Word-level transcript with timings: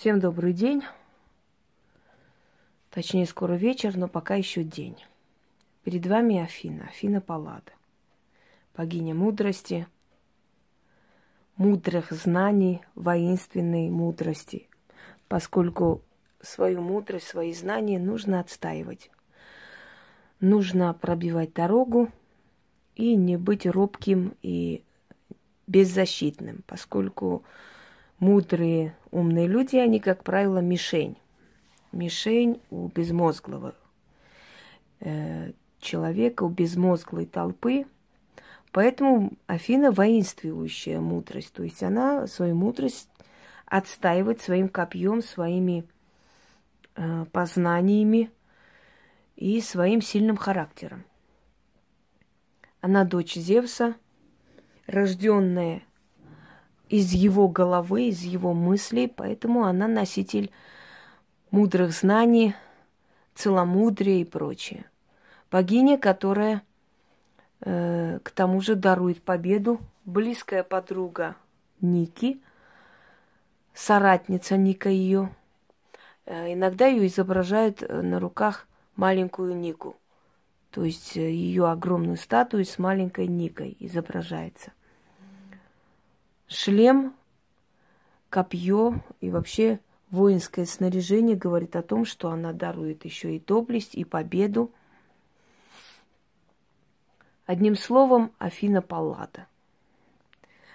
Всем 0.00 0.18
добрый 0.18 0.54
день. 0.54 0.82
Точнее, 2.88 3.26
скоро 3.26 3.52
вечер, 3.52 3.98
но 3.98 4.08
пока 4.08 4.34
еще 4.34 4.64
день. 4.64 4.96
Перед 5.84 6.06
вами 6.06 6.38
Афина, 6.38 6.86
Афина 6.86 7.20
Паллада. 7.20 7.72
Богиня 8.74 9.14
мудрости, 9.14 9.86
мудрых 11.56 12.12
знаний, 12.12 12.80
воинственной 12.94 13.90
мудрости. 13.90 14.70
Поскольку 15.28 16.00
свою 16.40 16.80
мудрость, 16.80 17.26
свои 17.26 17.52
знания 17.52 17.98
нужно 17.98 18.40
отстаивать. 18.40 19.10
Нужно 20.40 20.94
пробивать 20.94 21.52
дорогу 21.52 22.08
и 22.96 23.14
не 23.16 23.36
быть 23.36 23.66
робким 23.66 24.34
и 24.40 24.82
беззащитным, 25.66 26.64
поскольку 26.66 27.44
мудрые, 28.20 28.94
умные 29.10 29.46
люди, 29.46 29.76
они, 29.76 29.98
как 29.98 30.22
правило, 30.22 30.58
мишень. 30.58 31.16
Мишень 31.90 32.60
у 32.70 32.86
безмозглого 32.86 33.74
э, 35.00 35.52
человека, 35.80 36.44
у 36.44 36.48
безмозглой 36.48 37.26
толпы. 37.26 37.86
Поэтому 38.70 39.32
Афина 39.48 39.90
воинствующая 39.90 41.00
мудрость. 41.00 41.52
То 41.52 41.64
есть 41.64 41.82
она 41.82 42.28
свою 42.28 42.54
мудрость 42.54 43.08
отстаивает 43.66 44.40
своим 44.40 44.68
копьем, 44.68 45.22
своими 45.22 45.84
э, 46.94 47.24
познаниями 47.32 48.30
и 49.34 49.60
своим 49.60 50.02
сильным 50.02 50.36
характером. 50.36 51.04
Она 52.80 53.04
дочь 53.04 53.34
Зевса, 53.34 53.96
рожденная 54.86 55.82
из 56.90 57.12
его 57.12 57.48
головы, 57.48 58.08
из 58.08 58.22
его 58.22 58.52
мыслей, 58.52 59.06
поэтому 59.06 59.64
она 59.64 59.86
носитель 59.86 60.50
мудрых 61.52 61.92
знаний, 61.92 62.56
целомудрия 63.34 64.16
и 64.16 64.24
прочее. 64.24 64.84
Богиня, 65.52 65.98
которая 65.98 66.62
э, 67.60 68.18
к 68.24 68.30
тому 68.32 68.60
же 68.60 68.74
дарует 68.74 69.22
победу, 69.22 69.80
близкая 70.04 70.64
подруга 70.64 71.36
Ники, 71.80 72.42
соратница 73.72 74.56
Ника 74.56 74.88
ее. 74.88 75.30
Э, 76.26 76.52
иногда 76.52 76.88
ее 76.88 77.06
изображают 77.06 77.84
э, 77.84 78.02
на 78.02 78.18
руках 78.18 78.66
маленькую 78.96 79.56
Нику, 79.56 79.96
то 80.72 80.84
есть 80.84 81.16
э, 81.16 81.30
ее 81.30 81.68
огромную 81.68 82.16
статую 82.16 82.64
с 82.64 82.80
маленькой 82.80 83.28
Никой 83.28 83.76
изображается 83.78 84.72
шлем, 86.50 87.14
копье 88.28 89.02
и 89.20 89.30
вообще 89.30 89.80
воинское 90.10 90.66
снаряжение 90.66 91.36
говорит 91.36 91.76
о 91.76 91.82
том, 91.82 92.04
что 92.04 92.28
она 92.30 92.52
дарует 92.52 93.04
еще 93.04 93.36
и 93.36 93.40
доблесть, 93.40 93.94
и 93.94 94.04
победу. 94.04 94.70
Одним 97.46 97.76
словом, 97.76 98.32
Афина 98.38 98.82
Паллада. 98.82 99.46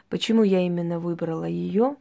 Почему 0.10 0.44
я 0.44 0.66
именно 0.66 1.00
выбрала 1.00 1.46
ее? 1.46 1.98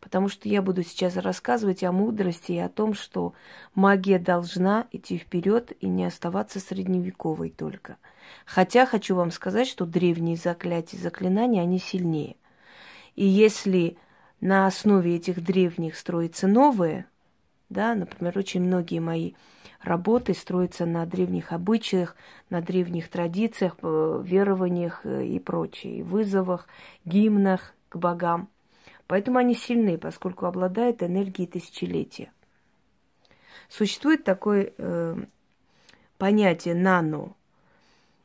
Потому 0.00 0.28
что 0.28 0.48
я 0.48 0.62
буду 0.62 0.82
сейчас 0.82 1.16
рассказывать 1.16 1.84
о 1.84 1.92
мудрости 1.92 2.52
и 2.52 2.58
о 2.58 2.68
том, 2.68 2.92
что 2.92 3.34
магия 3.74 4.18
должна 4.18 4.88
идти 4.90 5.16
вперед 5.16 5.72
и 5.80 5.86
не 5.86 6.04
оставаться 6.04 6.58
средневековой 6.58 7.50
только. 7.50 7.98
Хотя 8.44 8.84
хочу 8.84 9.14
вам 9.14 9.30
сказать, 9.30 9.68
что 9.68 9.86
древние 9.86 10.36
заклятия, 10.36 10.98
заклинания, 10.98 11.62
они 11.62 11.78
сильнее. 11.78 12.36
И 13.14 13.24
если 13.24 13.96
на 14.40 14.66
основе 14.66 15.16
этих 15.16 15.42
древних 15.42 15.96
строится 15.96 16.46
новое, 16.46 17.06
да, 17.68 17.94
например, 17.94 18.36
очень 18.38 18.62
многие 18.62 19.00
мои 19.00 19.32
работы 19.80 20.34
строятся 20.34 20.86
на 20.86 21.06
древних 21.06 21.52
обычаях, 21.52 22.16
на 22.50 22.60
древних 22.60 23.08
традициях, 23.08 23.76
э, 23.82 24.22
верованиях 24.24 25.00
э, 25.04 25.26
и 25.26 25.38
прочее, 25.38 26.04
вызовах, 26.04 26.68
гимнах 27.04 27.74
к 27.88 27.96
богам. 27.96 28.48
Поэтому 29.06 29.38
они 29.38 29.54
сильны, 29.54 29.98
поскольку 29.98 30.46
обладают 30.46 31.02
энергией 31.02 31.46
тысячелетия. 31.46 32.32
Существует 33.68 34.24
такое 34.24 34.72
э, 34.76 35.16
понятие 36.18 36.74
нано. 36.74 37.34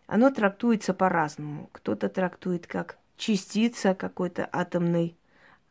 Оно 0.07 0.29
трактуется 0.29 0.93
по-разному. 0.93 1.69
Кто-то 1.71 2.09
трактует 2.09 2.67
как 2.67 2.97
частица 3.17 3.93
какой-то 3.95 4.47
атомной, 4.51 5.17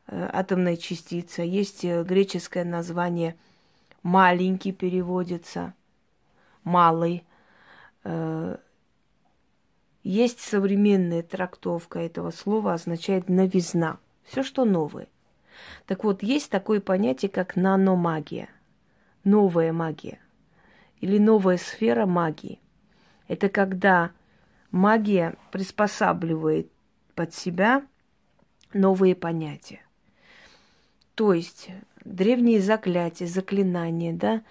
э, 0.08 0.28
атомная 0.32 0.76
частица. 0.76 1.42
Есть 1.42 1.84
э, 1.84 2.02
греческое 2.02 2.64
название 2.64 3.36
маленький 4.02 4.72
переводится, 4.72 5.74
малый. 6.64 7.24
Э, 8.04 8.56
есть 10.02 10.40
современная 10.40 11.22
трактовка 11.22 11.98
этого 11.98 12.30
слова, 12.30 12.74
означает 12.74 13.28
новизна. 13.28 13.98
Все, 14.24 14.42
что 14.42 14.64
новое. 14.64 15.08
Так 15.86 16.04
вот, 16.04 16.22
есть 16.22 16.50
такое 16.50 16.80
понятие, 16.80 17.30
как 17.30 17.56
наномагия, 17.56 18.48
новая 19.24 19.72
магия 19.72 20.20
или 21.00 21.18
новая 21.18 21.56
сфера 21.56 22.06
магии. 22.06 22.60
Это 23.26 23.48
когда 23.48 24.12
магия 24.70 25.34
приспосабливает 25.50 26.70
под 27.16 27.34
себя 27.34 27.82
новые 28.72 29.16
понятия. 29.16 29.81
То 31.16 31.32
есть 31.32 31.71
древние 32.04 32.60
заклятия, 32.60 33.27
заклинания, 33.27 34.12
да, 34.12 34.43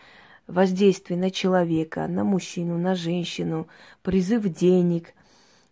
воздействие 0.47 1.17
на 1.17 1.29
человека, 1.29 2.07
на 2.07 2.23
мужчину, 2.23 2.77
на 2.77 2.95
женщину, 2.95 3.67
призыв 4.01 4.43
денег, 4.45 5.13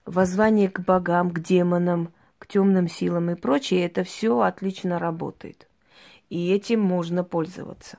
воззвание 0.06 0.70
к 0.70 0.82
богам, 0.82 1.32
к 1.32 1.40
демонам, 1.40 2.14
к 2.38 2.48
темным 2.48 2.88
силам 2.88 3.32
и 3.32 3.36
прочее, 3.36 3.86
это 3.86 4.04
все 4.04 4.42
отлично 4.42 5.00
работает. 5.00 5.68
И 6.30 6.52
этим 6.52 6.80
можно 6.80 7.24
пользоваться. 7.24 7.98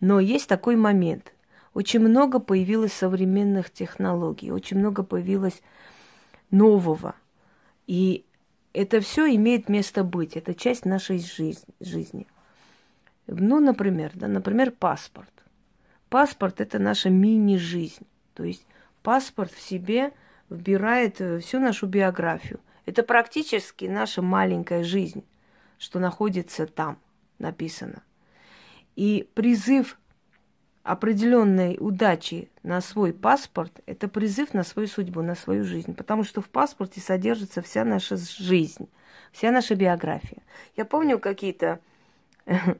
Но 0.00 0.20
есть 0.20 0.48
такой 0.48 0.76
момент. 0.76 1.32
Очень 1.72 2.00
много 2.00 2.40
появилось 2.40 2.92
современных 2.92 3.70
технологий, 3.70 4.52
очень 4.52 4.78
много 4.78 5.02
появилось 5.02 5.62
нового– 6.50 7.14
и 7.88 8.26
это 8.74 9.00
все 9.00 9.34
имеет 9.34 9.68
место 9.68 10.04
быть, 10.04 10.36
это 10.36 10.54
часть 10.54 10.84
нашей 10.84 11.18
жизни. 11.80 12.26
Ну, 13.26 13.60
например, 13.60 14.12
да, 14.14 14.28
например, 14.28 14.70
паспорт. 14.70 15.32
Паспорт 16.10 16.60
это 16.60 16.78
наша 16.78 17.08
мини-жизнь. 17.08 18.06
То 18.34 18.44
есть 18.44 18.66
паспорт 19.02 19.52
в 19.52 19.60
себе 19.60 20.12
вбирает 20.50 21.20
э, 21.20 21.38
всю 21.40 21.60
нашу 21.60 21.86
биографию. 21.86 22.60
Это 22.84 23.02
практически 23.02 23.86
наша 23.86 24.20
маленькая 24.22 24.84
жизнь, 24.84 25.24
что 25.78 25.98
находится 25.98 26.66
там, 26.66 26.98
написано. 27.38 28.02
И 28.96 29.28
призыв 29.34 29.98
определенной 30.82 31.76
удачи 31.78 32.48
на 32.62 32.80
свой 32.80 33.12
паспорт, 33.12 33.80
это 33.86 34.08
призыв 34.08 34.54
на 34.54 34.64
свою 34.64 34.88
судьбу, 34.88 35.22
на 35.22 35.34
свою 35.34 35.64
жизнь. 35.64 35.94
Потому 35.94 36.24
что 36.24 36.40
в 36.40 36.48
паспорте 36.48 37.00
содержится 37.00 37.62
вся 37.62 37.84
наша 37.84 38.16
жизнь, 38.16 38.88
вся 39.32 39.50
наша 39.50 39.74
биография. 39.74 40.42
Я 40.76 40.84
помню 40.84 41.18
какие-то 41.18 41.80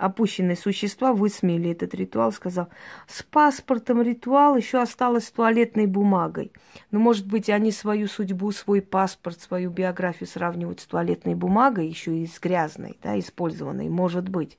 опущенные 0.00 0.56
существа 0.56 1.12
высмеяли 1.12 1.70
этот 1.70 1.94
ритуал, 1.94 2.32
сказал, 2.32 2.68
с 3.06 3.22
паспортом 3.22 4.00
ритуал 4.02 4.56
еще 4.56 4.80
осталось 4.80 5.30
туалетной 5.30 5.86
бумагой. 5.86 6.52
Ну, 6.90 7.00
может 7.00 7.26
быть, 7.26 7.50
они 7.50 7.70
свою 7.70 8.08
судьбу, 8.08 8.50
свой 8.50 8.80
паспорт, 8.82 9.40
свою 9.40 9.70
биографию 9.70 10.26
сравнивают 10.26 10.80
с 10.80 10.86
туалетной 10.86 11.34
бумагой, 11.34 11.88
еще 11.88 12.16
и 12.16 12.26
с 12.26 12.40
грязной, 12.40 12.98
да, 13.02 13.18
использованной, 13.18 13.88
может 13.88 14.28
быть. 14.28 14.58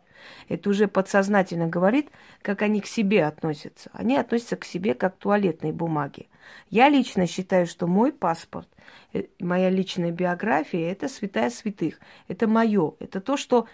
Это 0.49 0.69
уже 0.69 0.87
подсознательно 0.87 1.67
говорит, 1.67 2.09
как 2.41 2.61
они 2.61 2.81
к 2.81 2.87
себе 2.87 3.25
относятся. 3.25 3.89
Они 3.93 4.17
относятся 4.17 4.55
к 4.55 4.65
себе 4.65 4.93
как 4.93 5.15
к 5.15 5.19
туалетной 5.19 5.71
бумаге. 5.71 6.27
Я 6.69 6.89
лично 6.89 7.27
считаю, 7.27 7.67
что 7.67 7.87
мой 7.87 8.11
паспорт, 8.11 8.67
э, 9.13 9.23
моя 9.39 9.69
личная 9.69 10.11
биография– 10.11 10.91
это 10.93 11.07
святая 11.07 11.49
святых. 11.49 11.99
Это 12.27 12.47
мое. 12.47 12.93
Это 12.99 13.21
то, 13.21 13.37
что 13.37 13.67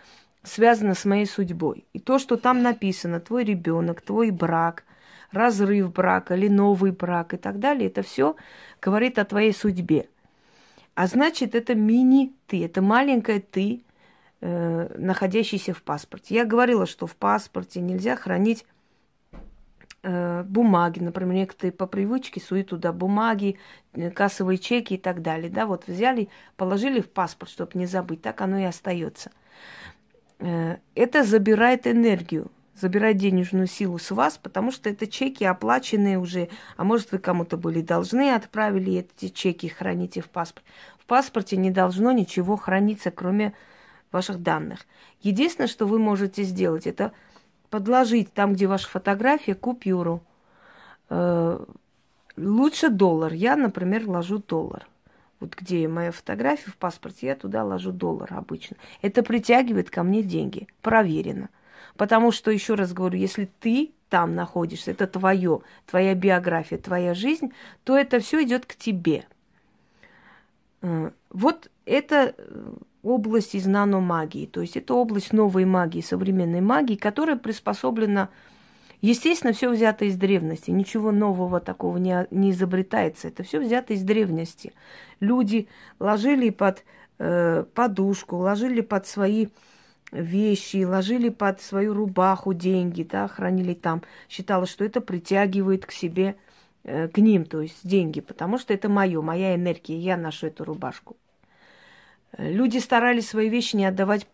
связано 0.43 0.93
с 0.93 1.05
моей 1.05 1.25
судьбой. 1.25 1.85
И 1.93 1.99
то, 1.99 2.19
что 2.19 2.37
там 2.37 2.61
написано, 2.61 3.19
твой 3.19 3.43
ребенок, 3.43 4.01
твой 4.01 4.31
брак, 4.31 4.83
разрыв 5.31 5.91
брака 5.91 6.35
или 6.35 6.47
новый 6.47 6.91
брак 6.91 7.33
и 7.33 7.37
так 7.37 7.59
далее, 7.59 7.89
это 7.89 8.01
все 8.01 8.35
говорит 8.81 9.19
о 9.19 9.25
твоей 9.25 9.53
судьбе. 9.53 10.07
А 10.95 11.07
значит, 11.07 11.53
это 11.53 11.75
мини-ты, 11.75 12.65
это 12.65 12.81
маленькое 12.81 13.39
ты, 13.39 13.83
находящийся 14.39 15.73
в 15.73 15.81
паспорте. 15.81 16.35
Я 16.35 16.45
говорила, 16.45 16.85
что 16.85 17.07
в 17.07 17.15
паспорте 17.15 17.81
нельзя 17.81 18.15
хранить 18.15 18.65
э, 20.03 20.43
бумаги, 20.43 20.99
например, 20.99 21.35
некоторые 21.35 21.71
по 21.71 21.87
привычке 21.87 22.39
суют 22.39 22.69
туда 22.69 22.93
бумаги, 22.93 23.57
э, 23.93 24.09
кассовые 24.11 24.57
чеки 24.57 24.95
и 24.95 24.97
так 24.97 25.21
далее. 25.21 25.49
Да, 25.49 25.65
вот 25.65 25.87
взяли, 25.87 26.29
положили 26.55 27.01
в 27.01 27.09
паспорт, 27.09 27.51
чтобы 27.51 27.71
не 27.75 27.85
забыть, 27.85 28.21
так 28.21 28.41
оно 28.41 28.57
и 28.59 28.63
остается. 28.63 29.31
э, 30.39 30.77
это 30.95 31.23
забирает 31.23 31.87
энергию, 31.87 32.51
забирает 32.75 33.17
денежную 33.17 33.67
силу 33.67 33.97
с 33.97 34.11
вас, 34.11 34.37
потому 34.37 34.71
что 34.71 34.89
это 34.89 35.07
чеки 35.07 35.43
оплаченные 35.43 36.19
уже, 36.19 36.49
а 36.77 36.83
может 36.83 37.11
вы 37.11 37.17
кому-то 37.17 37.57
были 37.57 37.81
должны, 37.81 38.31
отправили 38.33 39.05
эти 39.19 39.29
чеки, 39.29 39.67
храните 39.67 40.21
в 40.21 40.29
паспорте. 40.29 40.69
В 40.99 41.05
паспорте 41.05 41.57
не 41.57 41.71
должно 41.71 42.11
ничего 42.11 42.55
храниться, 42.55 43.11
кроме 43.11 43.53
ваших 44.11 44.41
данных. 44.41 44.85
Единственное, 45.21 45.67
что 45.67 45.85
вы 45.85 45.99
можете 45.99 46.43
сделать, 46.43 46.87
это 46.87 47.11
подложить 47.69 48.33
там, 48.33 48.53
где 48.53 48.67
ваша 48.67 48.87
фотография, 48.87 49.55
купюру. 49.55 50.23
Э, 51.09 51.63
лучше 52.37 52.89
доллар. 52.89 53.33
Я, 53.33 53.55
например, 53.55 54.07
ложу 54.07 54.39
доллар. 54.39 54.87
Вот 55.39 55.55
где 55.55 55.87
моя 55.87 56.11
фотография 56.11 56.71
в 56.71 56.77
паспорте, 56.77 57.27
я 57.27 57.35
туда 57.35 57.63
ложу 57.63 57.91
доллар 57.91 58.33
обычно. 58.33 58.77
Это 59.01 59.21
притягивает 59.21 59.89
ко 59.89 60.03
мне 60.03 60.23
деньги. 60.23 60.67
Проверено. 60.81 61.49
Потому 61.95 62.31
что, 62.31 62.51
еще 62.51 62.75
раз 62.75 62.93
говорю, 62.93 63.17
если 63.17 63.49
ты 63.59 63.91
там 64.09 64.35
находишься, 64.35 64.91
это 64.91 65.05
твое, 65.07 65.61
твоя 65.85 66.15
биография, 66.15 66.77
твоя 66.77 67.13
жизнь, 67.13 67.51
то 67.83 67.97
это 67.97 68.19
все 68.19 68.43
идет 68.43 68.65
к 68.65 68.75
тебе. 68.75 69.25
Э, 70.81 71.11
вот 71.29 71.69
это 71.85 72.33
область 73.07 73.55
из 73.55 73.65
наномагии. 73.65 74.45
То 74.45 74.61
есть 74.61 74.75
это 74.75 74.93
область 74.93 75.31
новой 75.31 75.65
магии, 75.65 76.01
современной 76.01 76.61
магии, 76.61 76.95
которая 76.95 77.37
приспособлена, 77.37 78.29
естественно, 79.01 79.53
все 79.53 79.69
взято 79.69 80.05
из 80.05 80.17
древности. 80.17 80.71
Ничего 80.71 81.11
нового 81.11 81.61
такого 81.61 81.97
не, 81.97 82.27
не 82.31 82.51
изобретается. 82.51 83.29
Это 83.29 83.43
все 83.43 83.59
взято 83.59 83.93
из 83.93 84.03
древности. 84.03 84.73
Люди 85.21 85.69
ложили 85.99 86.49
под 86.49 86.83
э, 87.19 87.63
подушку, 87.73 88.35
ложили 88.37 88.81
под 88.81 89.07
свои 89.07 89.47
вещи, 90.11 90.83
ложили 90.83 91.29
под 91.29 91.61
свою 91.61 91.93
рубаху 91.93 92.53
деньги, 92.53 93.03
да, 93.03 93.29
хранили 93.29 93.73
там. 93.73 94.03
Считалось, 94.27 94.69
что 94.69 94.83
это 94.83 94.99
притягивает 94.99 95.85
к 95.85 95.91
себе, 95.91 96.35
э, 96.83 97.07
к 97.07 97.17
ним, 97.19 97.45
то 97.45 97.61
есть 97.61 97.87
деньги, 97.87 98.19
потому 98.19 98.57
что 98.57 98.73
это 98.73 98.89
мое, 98.89 99.21
моя 99.21 99.55
энергия, 99.55 99.97
я 99.97 100.17
ношу 100.17 100.47
эту 100.47 100.65
рубашку. 100.65 101.15
Люди 102.37 102.77
старались 102.77 103.29
свои 103.29 103.49
вещи 103.49 103.75
не 103.75 103.85
отдавать 103.85 104.27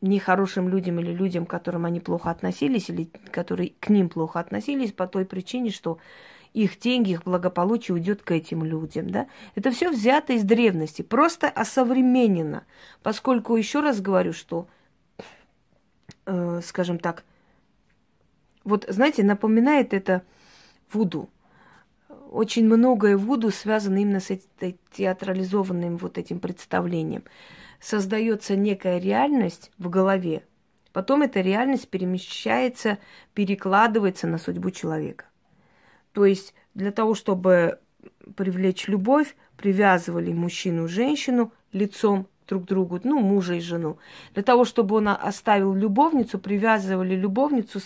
нехорошим 0.00 0.68
людям 0.68 1.00
или 1.00 1.12
людям, 1.12 1.46
к 1.46 1.50
которым 1.50 1.84
они 1.84 2.00
плохо 2.00 2.30
относились, 2.30 2.90
или 2.90 3.04
которые 3.30 3.72
к 3.80 3.88
ним 3.88 4.08
плохо 4.08 4.40
относились 4.40 4.92
по 4.92 5.06
той 5.06 5.24
причине, 5.24 5.70
что 5.70 5.98
их 6.52 6.78
деньги, 6.78 7.12
их 7.12 7.24
благополучие 7.24 7.94
уйдет 7.94 8.22
к 8.22 8.30
этим 8.30 8.64
людям. 8.64 9.10
Да? 9.10 9.26
Это 9.54 9.70
все 9.70 9.90
взято 9.90 10.32
из 10.32 10.42
древности, 10.42 11.02
просто 11.02 11.48
осовременено. 11.48 12.64
Поскольку, 13.02 13.56
еще 13.56 13.80
раз 13.80 14.00
говорю, 14.00 14.32
что, 14.32 14.66
э, 16.24 16.60
скажем 16.64 16.98
так, 16.98 17.24
вот, 18.64 18.84
знаете, 18.88 19.22
напоминает 19.22 19.94
это 19.94 20.22
Вуду 20.92 21.28
очень 22.30 22.66
многое 22.66 23.16
Вуду 23.16 23.50
связано 23.50 23.98
именно 23.98 24.20
с 24.20 24.30
этой 24.30 24.78
театрализованным 24.92 25.96
вот 25.96 26.18
этим 26.18 26.40
представлением. 26.40 27.24
Создается 27.80 28.56
некая 28.56 28.98
реальность 28.98 29.70
в 29.78 29.88
голове, 29.88 30.44
потом 30.92 31.22
эта 31.22 31.40
реальность 31.40 31.88
перемещается, 31.88 32.98
перекладывается 33.34 34.26
на 34.26 34.38
судьбу 34.38 34.70
человека. 34.70 35.26
То 36.12 36.24
есть 36.24 36.54
для 36.74 36.90
того, 36.90 37.14
чтобы 37.14 37.78
привлечь 38.34 38.88
любовь, 38.88 39.36
привязывали 39.56 40.32
мужчину 40.32 40.86
и 40.86 40.88
женщину 40.88 41.52
лицом 41.72 42.28
друг 42.48 42.64
к 42.64 42.68
другу, 42.68 43.00
ну, 43.04 43.18
мужа 43.20 43.54
и 43.54 43.60
жену. 43.60 43.98
Для 44.32 44.42
того, 44.42 44.64
чтобы 44.64 44.96
он 44.96 45.08
оставил 45.08 45.74
любовницу, 45.74 46.38
привязывали 46.38 47.14
любовницу 47.14 47.80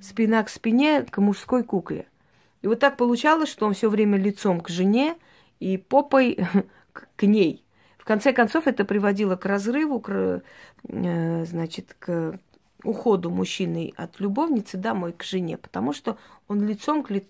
спина 0.00 0.42
к 0.44 0.48
спине 0.48 1.02
к 1.02 1.18
мужской 1.18 1.62
кукле– 1.62 2.06
и 2.62 2.66
вот 2.66 2.80
так 2.80 2.96
получалось, 2.96 3.48
что 3.48 3.66
он 3.66 3.74
все 3.74 3.88
время 3.88 4.18
лицом 4.18 4.60
к 4.60 4.68
жене 4.68 5.16
и 5.60 5.76
попой 5.76 6.38
к 7.16 7.22
ней. 7.22 7.64
В 7.98 8.04
конце 8.04 8.32
концов, 8.32 8.66
это 8.66 8.84
приводило 8.84 9.36
к 9.36 9.46
разрыву, 9.46 10.00
к, 10.00 10.42
э, 10.88 11.44
значит, 11.44 11.96
к 11.98 12.38
уходу 12.84 13.30
мужчины 13.30 13.92
от 13.96 14.20
любовницы 14.20 14.76
домой 14.76 15.12
к 15.12 15.24
жене, 15.24 15.56
потому 15.56 15.92
что 15.92 16.18
он 16.48 16.66
лицом 16.66 17.02
к, 17.02 17.10
ли, 17.10 17.26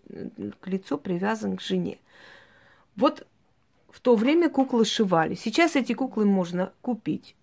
к 0.61 0.67
лицу 0.67 0.99
привязан 0.99 1.57
к 1.57 1.63
жене. 1.63 1.99
Вот 2.97 3.27
в 3.91 4.01
то 4.01 4.17
время 4.17 4.51
куклы 4.51 4.85
сшивали. 4.85 5.35
Сейчас 5.35 5.77
эти 5.77 5.95
куклы 5.95 6.27
можно 6.27 6.73
купить. 6.83 7.36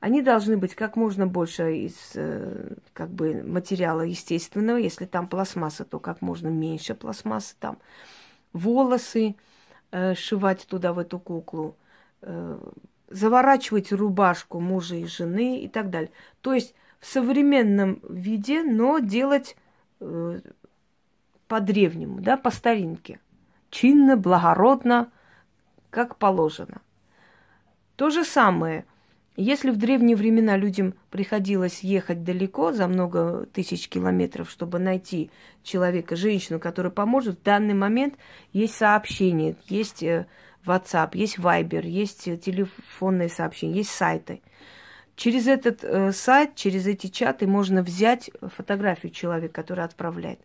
Они 0.00 0.22
должны 0.22 0.56
быть 0.56 0.74
как 0.74 0.94
можно 0.94 1.26
больше 1.26 1.76
из 1.76 2.12
э, 2.14 2.76
как 2.92 3.10
бы, 3.10 3.42
материала 3.42 4.02
естественного. 4.02 4.76
Если 4.76 5.06
там 5.06 5.26
пластмасса, 5.26 5.84
то 5.84 5.98
как 5.98 6.22
можно 6.22 6.48
меньше 6.48 6.94
пластмассы 6.94 7.56
там. 7.58 7.78
Волосы 8.52 9.34
э, 9.90 10.14
сшивать 10.14 10.66
туда, 10.68 10.92
в 10.92 11.00
эту 11.00 11.18
куклу. 11.18 11.76
Э, 12.22 12.58
заворачивать 13.08 13.90
рубашку 13.90 14.60
мужа 14.60 14.94
и 14.94 15.04
жены 15.04 15.60
и 15.60 15.68
так 15.68 15.90
далее. 15.90 16.12
То 16.42 16.52
есть 16.52 16.74
в 17.00 17.06
современном 17.06 18.00
виде, 18.08 18.62
но 18.62 19.00
делать 19.00 19.56
э, 19.98 20.40
по-древнему, 21.48 22.20
да, 22.20 22.36
по 22.36 22.52
старинке. 22.52 23.18
Чинно, 23.70 24.16
благородно, 24.16 25.10
как 25.90 26.16
положено. 26.18 26.82
То 27.96 28.10
же 28.10 28.22
самое– 28.22 28.84
если 29.40 29.70
в 29.70 29.76
древние 29.76 30.16
времена 30.16 30.56
людям 30.56 30.94
приходилось 31.10 31.84
ехать 31.84 32.24
далеко, 32.24 32.72
за 32.72 32.88
много 32.88 33.46
тысяч 33.46 33.88
километров, 33.88 34.50
чтобы 34.50 34.80
найти 34.80 35.30
человека, 35.62 36.16
женщину, 36.16 36.58
которая 36.58 36.90
поможет, 36.90 37.38
в 37.38 37.42
данный 37.44 37.74
момент 37.74 38.16
есть 38.52 38.74
сообщения, 38.74 39.54
есть 39.68 40.02
э, 40.02 40.26
WhatsApp, 40.66 41.10
есть 41.14 41.38
Viber, 41.38 41.86
есть 41.86 42.26
э, 42.26 42.36
телефонные 42.36 43.28
сообщения, 43.28 43.76
есть 43.76 43.90
сайты. 43.90 44.42
Через 45.14 45.46
этот 45.46 45.84
э, 45.84 46.10
сайт, 46.10 46.56
через 46.56 46.88
эти 46.88 47.06
чаты 47.06 47.46
можно 47.46 47.84
взять 47.84 48.32
фотографию 48.56 49.12
человека, 49.12 49.62
который 49.62 49.84
отправляет. 49.84 50.40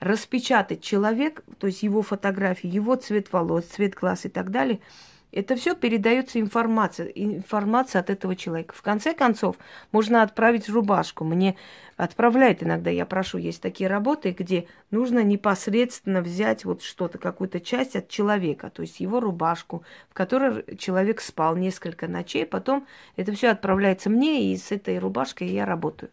Распечатать 0.00 0.82
человек, 0.82 1.44
то 1.58 1.66
есть 1.66 1.82
его 1.82 2.00
фотографии, 2.00 2.68
его 2.68 2.96
цвет 2.96 3.30
волос, 3.34 3.66
цвет 3.66 3.92
глаз 3.94 4.24
и 4.24 4.30
так 4.30 4.50
далее– 4.50 4.80
это 5.34 5.56
все 5.56 5.74
передается 5.74 6.40
информация, 6.40 7.06
информация 7.08 8.00
от 8.00 8.08
этого 8.08 8.36
человека. 8.36 8.74
В 8.74 8.82
конце 8.82 9.14
концов, 9.14 9.56
можно 9.90 10.22
отправить 10.22 10.68
рубашку. 10.68 11.24
Мне 11.24 11.56
отправляют 11.96 12.62
иногда, 12.62 12.90
я 12.90 13.04
прошу, 13.04 13.38
есть 13.38 13.60
такие 13.60 13.88
работы, 13.88 14.30
где 14.30 14.68
нужно 14.92 15.24
непосредственно 15.24 16.22
взять 16.22 16.64
вот 16.64 16.82
что-то, 16.82 17.18
какую-то 17.18 17.58
часть 17.58 17.96
от 17.96 18.08
человека, 18.08 18.70
то 18.70 18.82
есть 18.82 19.00
его 19.00 19.18
рубашку, 19.18 19.82
в 20.08 20.14
которой 20.14 20.76
человек 20.76 21.20
спал 21.20 21.56
несколько 21.56 22.06
ночей, 22.06 22.46
потом 22.46 22.86
это 23.16 23.32
все 23.32 23.48
отправляется 23.50 24.10
мне, 24.10 24.52
и 24.52 24.56
с 24.56 24.70
этой 24.70 24.98
рубашкой 24.98 25.48
я 25.48 25.66
работаю. 25.66 26.10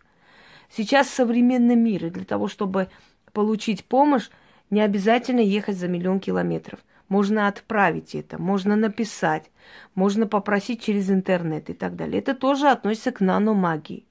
Сейчас 0.70 1.10
современный 1.10 1.76
мир, 1.76 2.06
и 2.06 2.10
для 2.10 2.26
того, 2.26 2.48
чтобы 2.48 2.88
получить 3.34 3.86
помощь, 3.86 4.30
не 4.72 4.82
обязательно 4.82 5.42
ехать 5.42 5.78
за 5.78 5.88
миллион 5.88 6.20
километров. 6.20 6.80
Можно 7.12 7.50
отправить 7.50 8.16
это, 8.16 8.42
можно 8.42 8.78
написать, 8.78 9.52
можно 9.96 10.28
попросить 10.28 10.82
через 10.82 11.12
интернет 11.12 11.70
и 11.70 11.74
так 11.74 11.98
далее. 11.98 12.22
Это 12.22 12.34
тоже 12.34 12.70
относится 12.70 13.12
к 13.12 13.20
наномагии. 13.20 14.06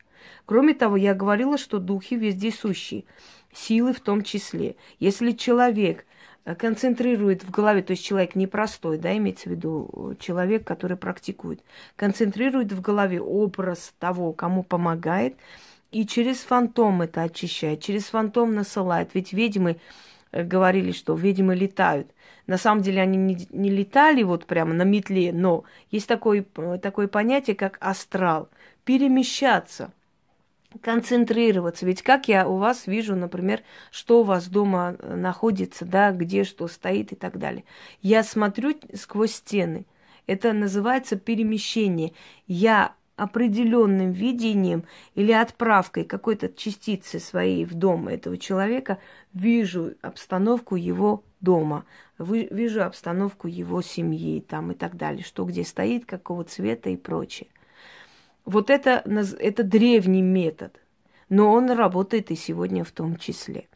Кроме 0.45 0.75
того, 0.75 0.99
я 0.99 1.15
говорила, 1.15 1.57
что 1.57 1.79
духи 1.79 2.15
везде 2.15 2.51
сущие, 2.51 3.05
силы 3.55 3.95
в 3.95 4.01
том 4.01 4.21
числе. 4.21 4.77
Если 4.99 5.33
человек 5.33 6.05
э, 6.45 6.55
концентрирует 6.55 7.43
в 7.43 7.51
голове, 7.51 7.81
то 7.83 7.93
есть 7.93 8.05
человек 8.05 8.35
непростой, 8.35 8.99
да, 8.99 9.17
имеется 9.17 9.49
в 9.49 9.53
виду 9.53 9.89
э, 10.13 10.17
человек, 10.21 10.67
который 10.67 10.99
практикует, 10.99 11.63
концентрирует 11.97 12.71
в 12.71 12.83
голове 12.83 13.19
образ 13.19 13.95
того, 13.99 14.35
кому 14.35 14.63
помогает, 14.63 15.37
и 15.91 16.05
через 16.05 16.41
фантом 16.41 17.01
это 17.01 17.23
очищает, 17.23 17.81
через 17.81 18.11
фантом 18.11 18.55
насылает. 18.55 19.15
Ведь 19.15 19.33
ведьмы 19.33 19.79
э, 20.33 20.45
говорили, 20.45 20.93
что 20.93 21.15
ведьмы 21.15 21.55
летают. 21.55 22.13
На 22.47 22.59
самом 22.59 22.83
деле 22.83 23.01
они 23.03 23.17
не, 23.17 23.49
не 23.51 23.71
летали 23.71 24.23
вот 24.23 24.47
прямо 24.47 24.75
на 24.75 24.83
метле, 24.83 25.33
но 25.33 25.65
есть 25.91 26.09
такое, 26.09 26.45
такое 26.83 27.09
понятие, 27.09 27.57
как 27.57 27.79
астрал. 27.81 28.49
Перемещаться, 28.85 29.93
концентрироваться. 30.81 31.87
Ведь 31.87 32.03
как 32.03 32.29
я 32.29 32.49
у 32.49 32.57
вас 32.57 32.87
вижу, 32.87 33.17
например, 33.17 33.63
что 33.91 34.21
у 34.21 34.25
вас 34.25 34.49
дома 34.49 34.97
находится, 35.03 35.85
да, 35.85 36.13
где 36.13 36.45
что 36.45 36.69
стоит 36.69 37.13
и 37.13 37.17
так 37.17 37.39
далее. 37.39 37.65
Я 38.03 38.23
смотрю 38.23 38.75
сквозь 38.95 39.35
стены. 39.35 39.87
Это 40.27 40.53
называется 40.53 41.17
перемещение. 41.17 42.13
Я 42.47 42.95
определенным 43.17 44.13
видением 44.13 44.85
или 45.15 45.33
отправкой 45.33 46.05
какой-то 46.05 46.49
частицы 46.49 47.21
своей 47.21 47.67
в 47.67 47.75
дом 47.75 48.09
этого 48.09 48.39
человека 48.39 48.99
вижу 49.35 49.93
обстановку 50.01 50.75
его 50.75 51.23
дома, 51.41 51.85
вижу 52.19 52.85
обстановку 52.85 53.49
его 53.49 53.83
семьи 53.83 54.41
там 54.41 54.73
и 54.73 54.75
так 54.75 54.97
далее, 54.97 55.25
что 55.25 55.45
где 55.45 55.65
стоит, 55.65 56.07
какого 56.07 56.45
цвета 56.45 56.91
и 56.91 56.97
прочее. 56.97 57.49
Вот 58.45 58.71
это, 58.71 59.03
это 59.39 59.63
древний 59.63 60.23
метод, 60.23 60.81
но 61.29 61.53
он 61.53 61.71
работает 61.71 62.31
и 62.31 62.37
сегодня 62.37 62.85
в 62.85 62.91
том 62.91 63.17
числе. 63.17 63.69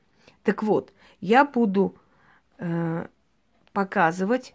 Так 0.42 0.62
вот, 0.62 0.92
я 1.20 1.44
буду 1.44 1.94
э, 2.58 3.06
показывать 3.72 4.54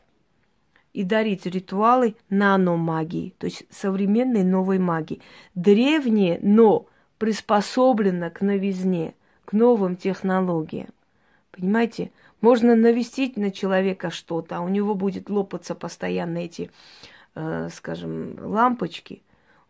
и 0.93 1.03
дарить 1.03 1.45
ритуалы 1.45 2.15
наномагии, 2.29 3.33
то 3.37 3.45
есть 3.45 3.63
современной 3.69 4.43
новой 4.43 4.79
магии. 4.79 5.21
Древние, 5.55 6.39
но 6.41 6.87
приспособлено 7.17 8.31
к 8.31 8.41
новизне, 8.41 9.13
к 9.45 9.53
новым 9.53 9.95
технологиям. 9.95 10.89
Понимаете? 11.51 12.11
Можно 12.41 12.75
навестить 12.75 13.37
на 13.37 13.51
человека 13.51 14.09
что-то, 14.09 14.57
а 14.57 14.61
у 14.61 14.69
него 14.69 14.95
будет 14.95 15.29
лопаться 15.29 15.75
постоянно 15.75 16.37
эти, 16.37 16.71
э, 17.35 17.69
скажем, 17.73 18.35
лампочки. 18.39 19.21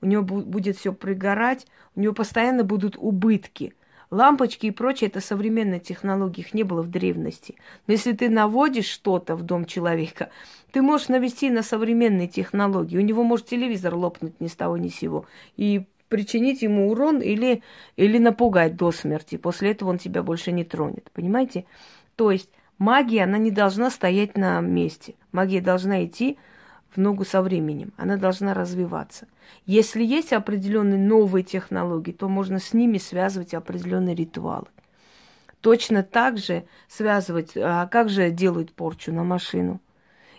У 0.01 0.05
него 0.05 0.23
будет 0.23 0.77
все 0.77 0.93
пригорать, 0.93 1.67
у 1.95 1.99
него 1.99 2.13
постоянно 2.13 2.63
будут 2.63 2.95
убытки. 2.97 3.73
Лампочки 4.11 4.67
и 4.67 4.71
прочее 4.71 5.09
это 5.09 5.21
современные 5.21 5.79
технологии, 5.79 6.41
их 6.41 6.53
не 6.53 6.63
было 6.63 6.81
в 6.81 6.89
древности. 6.89 7.55
Но 7.85 7.93
если 7.93 8.11
ты 8.13 8.29
наводишь 8.29 8.87
что-то 8.87 9.35
в 9.35 9.43
дом 9.43 9.65
человека, 9.65 10.29
ты 10.71 10.81
можешь 10.81 11.09
навести 11.09 11.49
на 11.51 11.61
современные 11.61 12.27
технологии. 12.27 12.97
У 12.97 13.01
него 13.01 13.23
может 13.23 13.45
телевизор 13.45 13.93
лопнуть 13.93 14.39
ни 14.39 14.47
с 14.47 14.55
того 14.55 14.77
ни 14.77 14.87
с 14.87 14.95
сего. 14.95 15.25
И 15.57 15.85
причинить 16.07 16.63
ему 16.63 16.89
урон 16.89 17.21
или, 17.21 17.61
или 17.97 18.17
напугать 18.17 18.75
до 18.75 18.91
смерти. 18.91 19.37
После 19.37 19.71
этого 19.71 19.89
он 19.89 19.99
тебя 19.99 20.23
больше 20.23 20.51
не 20.51 20.63
тронет. 20.63 21.11
Понимаете? 21.13 21.65
То 22.15 22.31
есть 22.31 22.49
магия, 22.79 23.25
она 23.25 23.37
не 23.37 23.51
должна 23.51 23.91
стоять 23.91 24.37
на 24.37 24.59
месте. 24.61 25.15
Магия 25.31 25.61
должна 25.61 26.03
идти 26.05 26.37
в 26.89 26.97
ногу 26.97 27.23
со 27.23 27.41
временем. 27.41 27.93
Она 27.97 28.17
должна 28.17 28.53
развиваться. 28.53 29.27
Если 29.65 30.03
есть 30.03 30.33
определенные 30.33 30.99
новые 30.99 31.43
технологии, 31.43 32.11
то 32.11 32.27
можно 32.27 32.59
с 32.59 32.73
ними 32.73 32.97
связывать 32.97 33.53
определенные 33.53 34.15
ритуалы. 34.15 34.67
Точно 35.61 36.03
так 36.03 36.37
же 36.37 36.65
связывать, 36.87 37.51
а 37.55 37.87
как 37.87 38.09
же 38.09 38.31
делают 38.31 38.71
порчу 38.71 39.13
на 39.13 39.23
машину? 39.23 39.81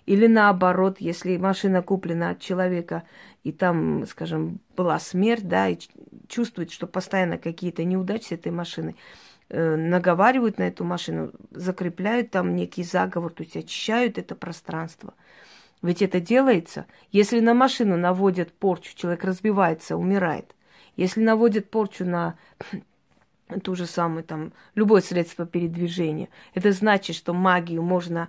Или 0.06 0.26
наоборот, 0.26 0.97
если 0.99 1.37
машина 1.37 1.82
куплена 1.82 2.30
от 2.30 2.40
человека, 2.40 3.04
и 3.44 3.52
там, 3.52 4.06
скажем, 4.06 4.61
была 4.76 4.99
смерть, 4.99 5.47
да, 5.47 5.68
и 5.68 5.78
чувствует, 6.26 6.73
что 6.73 6.87
постоянно 6.87 7.38
какие-то 7.38 7.85
неудачи 7.85 8.28
с 8.28 8.32
этой 8.32 8.50
машиной, 8.50 8.92
э, 8.92 9.29
наговаривают 9.50 10.59
на 10.59 10.64
эту 10.64 10.85
машину, 10.85 11.33
закрепляют 11.50 12.30
там 12.30 12.54
некий 12.54 12.85
заговор, 12.85 13.33
то 13.33 13.42
есть 13.42 13.57
очищают 13.57 14.19
это 14.19 14.35
пространство. 14.35 15.14
Ведь 15.83 16.02
это 16.02 16.21
делается. 16.21 16.87
Если 17.11 17.40
на 17.40 17.54
машину 17.54 17.97
наводят 17.97 18.52
порчу, 18.52 18.95
человек 18.97 19.25
разбивается, 19.25 19.97
умирает. 19.97 20.54
Если 20.97 21.23
наводят 21.23 21.71
порчу 21.71 22.04
на 22.04 22.37
ту 23.64 23.75
же 23.75 23.87
самую, 23.87 24.25
там, 24.25 24.52
любое 24.75 25.00
средство 25.00 25.47
передвижения, 25.47 26.28
это 26.54 26.73
значит, 26.73 27.16
что 27.16 27.33
магию 27.33 27.83
можно 27.83 28.28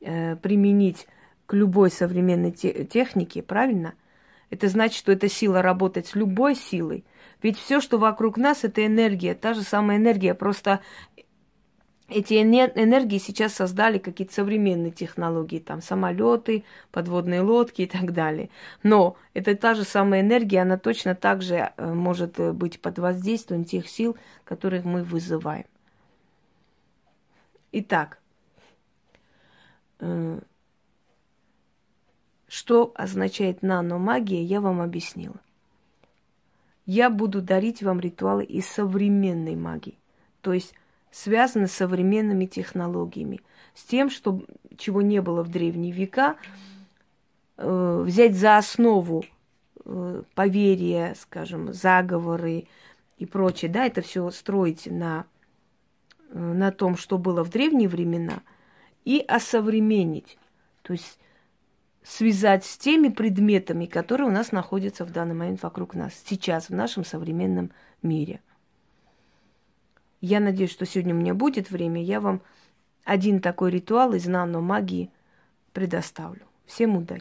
э, 0.00 0.36
применить 0.36 1.06
к 1.46 1.54
любой 1.54 1.90
современной 1.90 2.50
те- 2.50 2.84
технике, 2.84 3.42
правильно? 3.42 3.94
Это 4.50 4.68
значит, 4.68 4.96
что 4.96 5.12
эта 5.12 5.28
сила 5.28 5.62
работает 5.62 6.06
с 6.06 6.14
любой 6.14 6.54
силой. 6.54 7.04
Ведь 7.42 7.58
все, 7.58 7.80
что 7.80 7.98
вокруг 7.98 8.36
нас, 8.36 8.64
это 8.64 8.84
энергия, 8.84 9.34
та 9.34 9.54
же 9.54 9.62
самая 9.62 9.98
энергия. 9.98 10.34
Просто 10.34 10.80
эти 12.08 12.40
энергии 12.40 13.18
сейчас 13.18 13.54
создали 13.54 13.98
какие-то 13.98 14.32
современные 14.32 14.90
технологии, 14.90 15.58
там 15.58 15.82
самолеты, 15.82 16.64
подводные 16.90 17.42
лодки 17.42 17.82
и 17.82 17.86
так 17.86 18.12
далее. 18.12 18.48
Но 18.82 19.16
это 19.34 19.54
та 19.54 19.74
же 19.74 19.84
самая 19.84 20.22
энергия, 20.22 20.62
она 20.62 20.78
точно 20.78 21.14
так 21.14 21.42
же 21.42 21.70
э, 21.76 21.92
может 21.92 22.40
э, 22.40 22.52
быть 22.52 22.80
под 22.80 22.98
воздействием 22.98 23.64
тех 23.64 23.88
сил, 23.88 24.16
которых 24.44 24.84
мы 24.84 25.04
вызываем. 25.04 25.66
Итак, 27.72 28.17
что 32.68 32.92
означает 32.96 33.62
наномагия, 33.62 34.42
я 34.42 34.60
вам 34.60 34.82
объяснила. 34.82 35.36
Я 36.84 37.08
буду 37.08 37.40
дарить 37.40 37.82
вам 37.82 37.98
ритуалы 37.98 38.44
из 38.44 38.66
современной 38.66 39.56
магии. 39.56 39.96
То 40.42 40.52
есть 40.52 40.74
связаны 41.10 41.66
с 41.66 41.72
современными 41.72 42.44
технологиями, 42.44 43.40
с 43.74 43.84
тем, 43.84 44.10
что, 44.10 44.42
чего 44.76 45.00
не 45.00 45.22
было 45.22 45.42
в 45.42 45.48
древние 45.48 45.92
века, 45.92 46.36
э, 47.56 48.02
взять 48.04 48.36
за 48.36 48.58
основу 48.58 49.24
э, 49.86 50.22
поверья, 50.34 51.16
скажем, 51.18 51.72
заговоры 51.72 52.66
и 53.16 53.24
прочее, 53.24 53.70
да, 53.70 53.86
это 53.86 54.02
все 54.02 54.30
строить 54.30 54.84
на, 54.84 55.24
э, 56.32 56.38
на 56.38 56.70
том, 56.70 56.98
что 56.98 57.16
было 57.16 57.42
в 57.42 57.48
древние 57.48 57.88
времена, 57.88 58.42
и 59.06 59.24
осовременить, 59.26 60.36
то 60.82 60.92
есть 60.92 61.18
связать 62.02 62.64
с 62.64 62.76
теми 62.78 63.08
предметами, 63.08 63.86
которые 63.86 64.28
у 64.28 64.32
нас 64.32 64.52
находятся 64.52 65.04
в 65.04 65.10
данный 65.10 65.34
момент 65.34 65.62
вокруг 65.62 65.94
нас, 65.94 66.12
сейчас, 66.24 66.68
в 66.68 66.74
нашем 66.74 67.04
современном 67.04 67.72
мире– 68.02 68.40
я 70.20 70.40
надеюсь, 70.40 70.72
что 70.72 70.84
сегодня 70.84 71.14
у 71.14 71.18
меня 71.18 71.34
будет 71.34 71.70
время, 71.70 72.02
я 72.02 72.20
вам 72.20 72.42
один 73.04 73.40
такой 73.40 73.70
ритуал 73.70 74.14
из 74.14 74.26
нано-магии 74.26 75.10
предоставлю. 75.72 76.42
Всем 76.66 76.96
удачи! 76.96 77.16